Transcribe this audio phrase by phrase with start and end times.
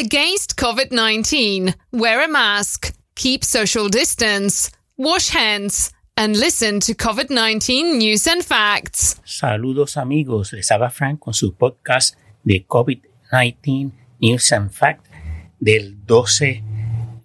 [0.00, 7.28] Against COVID 19, wear a mask, keep social distance, wash hands, and listen to COVID
[7.28, 9.20] 19 news and facts.
[9.26, 13.90] Saludos amigos, les habla Frank con su podcast de COVID-19
[14.20, 15.10] News and Facts
[15.58, 16.64] del 12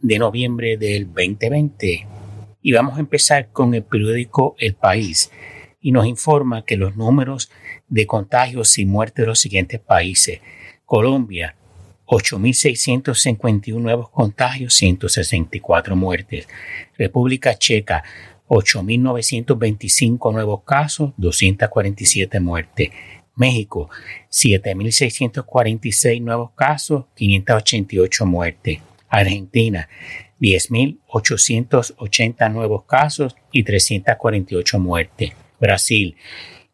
[0.01, 2.05] de noviembre del 2020.
[2.61, 5.31] Y vamos a empezar con el periódico El País
[5.79, 7.49] y nos informa que los números
[7.87, 10.41] de contagios y muertes de los siguientes países.
[10.85, 11.55] Colombia,
[12.07, 16.47] 8.651 nuevos contagios, 164 muertes.
[16.97, 18.03] República Checa,
[18.47, 22.89] 8.925 nuevos casos, 247 muertes.
[23.35, 23.89] México,
[24.31, 28.79] 7.646 nuevos casos, 588 muertes.
[29.09, 29.89] Argentina,
[30.39, 35.33] 10.880 nuevos casos y 348 muertes.
[35.59, 36.15] Brasil,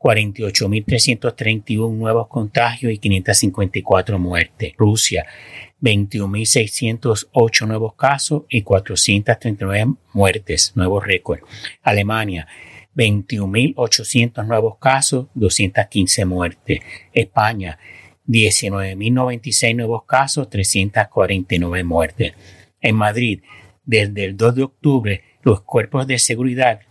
[0.02, 4.74] 48.331 nuevos contagios y 554 muertes.
[4.78, 5.26] Rusia,
[5.82, 11.42] 21.608 nuevos casos y 439 muertes, nuevo récord.
[11.84, 12.48] Alemania,
[12.96, 16.80] 21.800 nuevos casos, 215 muertes.
[17.14, 17.78] España,
[18.28, 22.34] 19.096 nuevos casos, 349 muertes.
[22.82, 23.42] En Madrid,
[23.86, 26.82] desde el 2 de octubre, los cuerpos de seguridad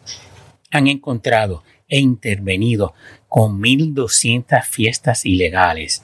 [0.70, 2.94] han encontrado e intervenido
[3.28, 6.02] con 1.200 fiestas ilegales.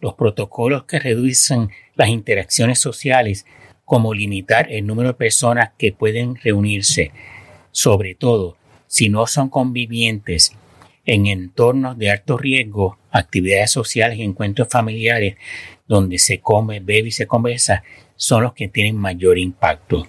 [0.00, 3.44] Los protocolos que reducen las interacciones sociales,
[3.84, 7.12] como limitar el número de personas que pueden reunirse,
[7.70, 10.52] sobre todo si no son convivientes
[11.04, 15.36] en entornos de alto riesgo, actividades sociales y encuentros familiares
[15.86, 17.84] donde se come, bebe y se conversa,
[18.16, 20.06] son los que tienen mayor impacto.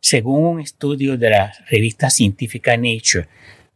[0.00, 3.28] Según un estudio de la revista científica Nature,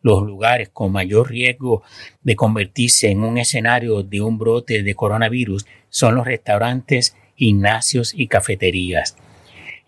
[0.04, 1.82] los lugares con mayor riesgo
[2.22, 8.28] de convertirse en un escenario de un brote de coronavirus son los restaurantes, gimnasios y
[8.28, 9.16] cafeterías.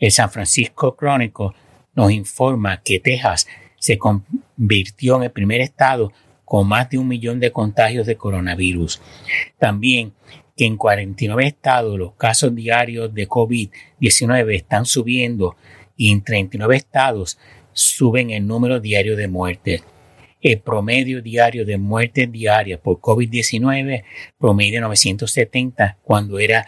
[0.01, 1.51] El San Francisco Chronicle
[1.95, 3.47] nos informa que Texas
[3.79, 6.11] se convirtió en el primer estado
[6.47, 9.03] con más de un millón de contagios de coronavirus.
[9.59, 10.15] También
[10.57, 15.57] que en 49 estados los casos diarios de COVID-19 están subiendo
[15.95, 17.39] y en 39 estados
[17.75, 19.85] suben el número diario de muertes.
[20.41, 24.05] El promedio diario de muertes diarias por COVID-19
[24.39, 26.67] promedio 970 cuando era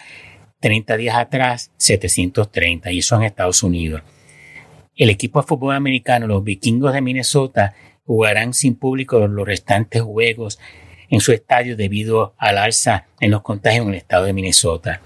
[0.60, 4.02] 30 días atrás 730 y eso en Estados Unidos.
[4.96, 7.74] El equipo de fútbol americano, los vikingos de Minnesota,
[8.04, 10.58] jugarán sin público los restantes juegos
[11.10, 15.00] en su estadio debido al alza en los contagios en el estado de Minnesota.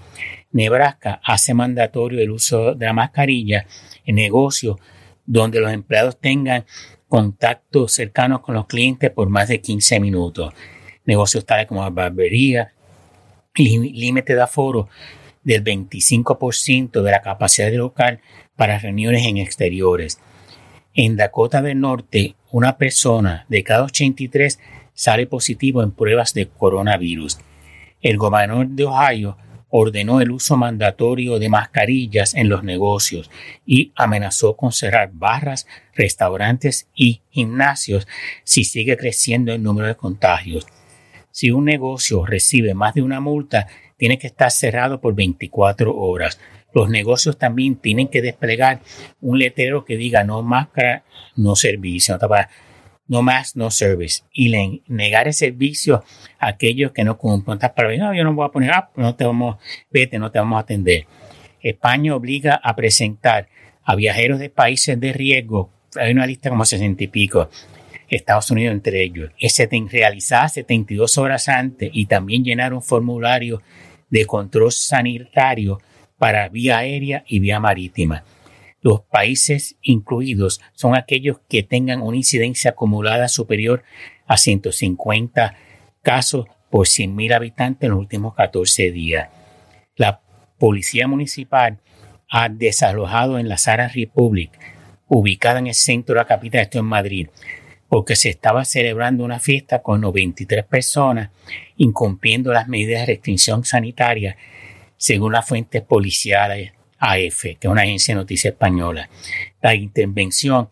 [0.51, 3.65] Nebraska hace mandatorio el uso de la mascarilla
[4.05, 4.77] en negocios
[5.25, 6.65] donde los empleados tengan
[7.13, 10.51] contactos cercanos con los clientes por más de 15 minutos.
[11.05, 12.73] Negocios tales como barbería,
[13.53, 14.89] límite de aforo
[15.43, 18.19] del 25% de la capacidad local
[18.55, 20.17] para reuniones en exteriores.
[20.95, 24.57] En Dakota del Norte, una persona de cada 83
[24.95, 27.37] sale positivo en pruebas de coronavirus.
[28.01, 29.37] El gobernador de Ohio
[29.75, 33.31] ordenó el uso mandatorio de mascarillas en los negocios
[33.65, 38.07] y amenazó con cerrar barras, restaurantes y gimnasios
[38.43, 40.67] si sigue creciendo el número de contagios.
[41.31, 43.65] Si un negocio recibe más de una multa,
[43.97, 46.39] tiene que estar cerrado por 24 horas.
[46.71, 48.81] Los negocios también tienen que desplegar
[49.21, 51.03] un letrero que diga no máscara,
[51.35, 52.47] no servicio no
[53.21, 54.23] más, no service.
[54.31, 56.03] Y negar el servicio
[56.39, 57.59] a aquellos que no cumplen.
[57.59, 59.57] para no, yo no voy a poner, ah, no te vamos,
[59.91, 61.05] vete, no te vamos a atender.
[61.61, 63.47] España obliga a presentar
[63.83, 67.49] a viajeros de países de riesgo, hay una lista como 60 y pico,
[68.09, 69.57] Estados Unidos entre ellos, es
[69.91, 73.61] realizar 72 horas antes y también llenar un formulario
[74.09, 75.81] de control sanitario
[76.17, 78.23] para vía aérea y vía marítima.
[78.83, 83.81] Los países incluidos son aquellos que tengan una incidencia acumulada superior
[84.27, 85.55] a 150
[86.01, 89.29] casos por 100.000 habitantes en los últimos 14 días.
[89.95, 90.19] La
[90.59, 91.79] Policía Municipal
[92.29, 94.51] ha desalojado en la Sara Republic,
[95.07, 97.29] ubicada en el centro de la capital, esto en Madrid,
[97.87, 101.29] porque se estaba celebrando una fiesta con 93 personas,
[101.77, 104.35] incumpliendo las medidas de restricción sanitaria,
[104.97, 106.73] según las fuentes policiales
[107.03, 109.09] AF, que es una agencia de noticias española.
[109.61, 110.69] La intervención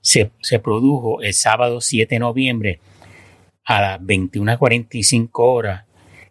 [0.00, 0.30] se,
[0.62, 2.80] produjo el sábado 7 de noviembre
[3.64, 5.84] a las 21.45 horas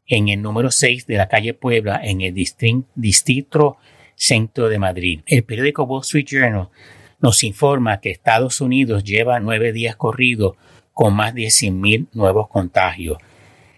[0.05, 3.77] en el número 6 de la calle Puebla, en el distrito
[4.15, 5.21] centro de Madrid.
[5.25, 6.69] El periódico Wall Street Journal
[7.21, 10.57] nos informa que Estados Unidos lleva nueve días corridos
[10.91, 13.17] con más de 100.000 nuevos contagios.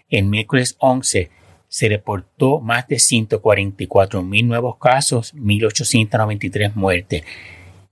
[0.08, 1.30] El miércoles 11
[1.72, 7.22] se reportó más de 144 mil nuevos casos, 1.893 muertes.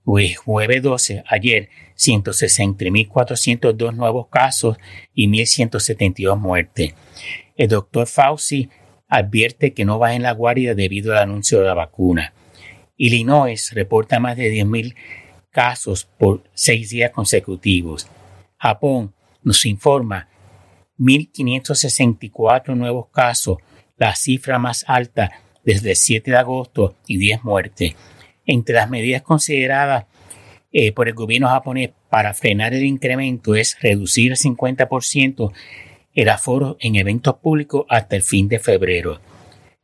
[0.05, 4.77] Hoy jueves 12, ayer, 160.402 nuevos casos
[5.15, 6.93] y 1.172 muertes.
[7.57, 8.69] El doctor Fauci
[9.07, 12.35] advierte que no va en la guardia debido al anuncio de la vacuna.
[12.97, 14.93] Illinois reporta más de 10.000
[15.49, 18.07] casos por seis días consecutivos.
[18.59, 20.27] Japón nos informa
[20.99, 23.57] 1.564 nuevos casos,
[24.01, 25.31] la cifra más alta
[25.63, 27.93] desde el 7 de agosto y 10 muertes.
[28.47, 30.05] Entre las medidas consideradas
[30.71, 35.51] eh, por el gobierno japonés para frenar el incremento es reducir el 50%
[36.15, 39.21] el aforo en eventos públicos hasta el fin de febrero.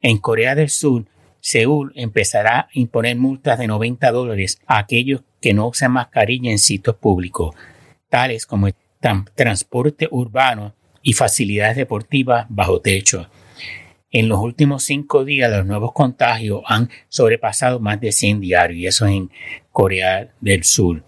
[0.01, 1.05] En Corea del Sur,
[1.39, 6.57] Seúl empezará a imponer multas de 90 dólares a aquellos que no usan mascarilla en
[6.57, 7.55] sitios públicos,
[8.09, 8.67] tales como
[9.35, 10.73] transporte urbano
[11.03, 13.29] y facilidades deportivas bajo techo.
[14.09, 18.87] En los últimos cinco días los nuevos contagios han sobrepasado más de 100 diarios y
[18.87, 19.29] eso en
[19.71, 21.03] Corea del Sur.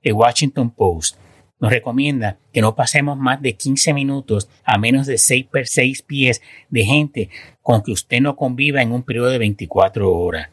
[0.00, 1.18] El Washington Post
[1.58, 6.02] nos recomienda que no pasemos más de 15 minutos a menos de 6 per 6
[6.02, 7.30] pies de gente
[7.62, 10.48] con que usted no conviva en un periodo de 24 horas.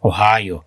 [0.00, 0.64] Ohio,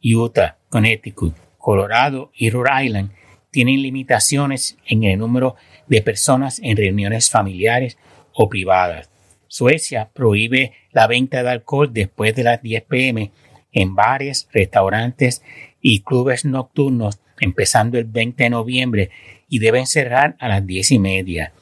[0.00, 3.10] Utah, Connecticut, Colorado y Rhode Island
[3.50, 5.56] tienen limitaciones en el número
[5.88, 7.98] de personas en reuniones familiares
[8.32, 9.10] o privadas.
[9.54, 13.30] Suecia prohíbe la venta de alcohol después de las 10 pm
[13.70, 15.44] en bares, restaurantes
[15.80, 19.10] y clubes nocturnos empezando el 20 de noviembre
[19.48, 21.52] y deben cerrar a las 10 y media.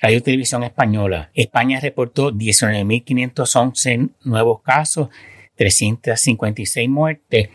[0.00, 1.30] Radio Televisión Española.
[1.34, 5.10] España reportó 19.511 nuevos casos,
[5.54, 7.50] 356 muertes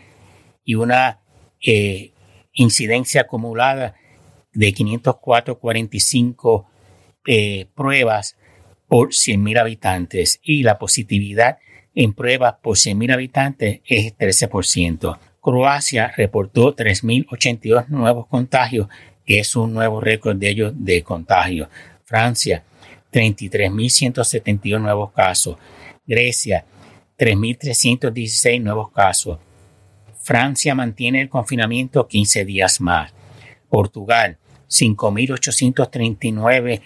[0.64, 1.20] y una
[1.62, 2.12] eh,
[2.54, 3.96] incidencia acumulada
[4.54, 6.64] de 504.45
[7.26, 8.37] eh, pruebas
[8.88, 11.58] por 100.000 habitantes y la positividad
[11.94, 15.18] en pruebas por 100.000 habitantes es 13%.
[15.40, 18.88] Croacia reportó 3.082 nuevos contagios,
[19.24, 21.68] que es un nuevo récord de ellos de contagio.
[22.04, 22.64] Francia,
[23.12, 25.56] 33.172 nuevos casos.
[26.06, 26.64] Grecia,
[27.18, 29.38] 3.316 nuevos casos.
[30.20, 33.12] Francia mantiene el confinamiento 15 días más.
[33.68, 34.38] Portugal,
[34.68, 36.80] 5.839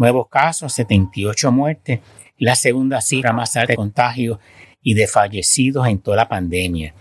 [0.00, 2.00] nuevos casos, 78 muertes,
[2.38, 4.38] la segunda cifra más alta de contagios
[4.82, 6.94] y de fallecidos en toda la pandemia.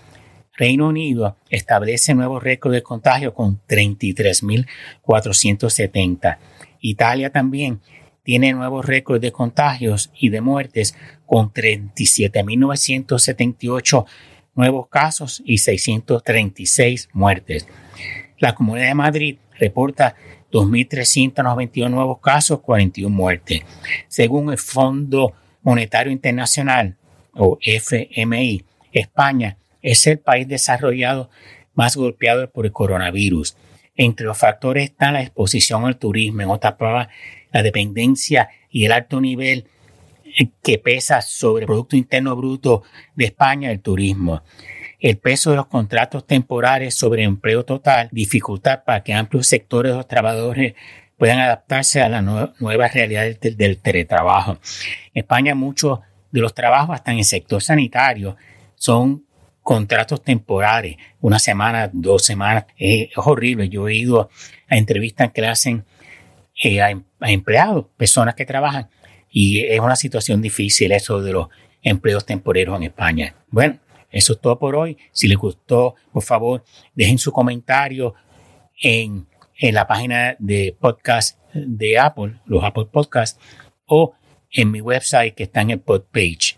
[0.57, 6.39] Reino Unido establece nuevo récord de contagio con 33.470.
[6.81, 7.79] Italia también
[8.23, 10.93] tiene nuevos récords de contagios y de muertes
[11.25, 14.05] con 37.978
[14.55, 17.65] nuevos casos y 636 muertes.
[18.39, 20.17] La Comunidad de Madrid reporta
[20.51, 23.61] 2.391 nuevos casos, 41 muertes.
[24.07, 26.95] Según el Fondo Monetario Internacional
[27.33, 31.29] o FMI, España es el país desarrollado
[31.73, 33.55] más golpeado por el coronavirus.
[33.95, 37.09] Entre los factores están la exposición al turismo, en otras palabras,
[37.51, 39.65] la dependencia y el alto nivel
[40.61, 42.83] que pesa sobre el Producto Interno Bruto
[43.15, 44.43] de España el turismo.
[44.99, 49.97] El peso de los contratos temporales sobre empleo total, dificultad para que amplios sectores de
[49.97, 50.73] los trabajadores
[51.17, 54.59] puedan adaptarse a la nueva realidad del, teletrabajo.
[55.13, 55.99] En España muchos
[56.31, 58.37] de los trabajos, hasta en el sector sanitario,
[58.75, 59.25] son
[59.61, 63.69] contratos temporales, una semana, dos semanas, es horrible.
[63.69, 64.29] Yo he ido
[64.67, 65.85] a entrevistas que le hacen
[66.63, 68.89] eh, a, empleados, personas que trabajan,
[69.29, 71.49] y es una situación difícil eso de los
[71.83, 73.35] empleos temporeros en España.
[73.49, 73.77] Bueno,
[74.11, 74.97] eso es todo por hoy.
[75.11, 76.63] Si les gustó, por favor,
[76.95, 78.13] dejen su comentario
[78.81, 83.39] en, en la página de podcast de Apple, los Apple Podcasts,
[83.85, 84.13] o
[84.51, 86.57] en mi website que está en el podpage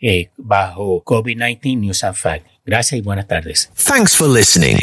[0.00, 2.46] eh, bajo COVID-19 News and Fact.
[2.64, 3.70] Gracias y buenas tardes.
[3.74, 4.78] Thanks for listening.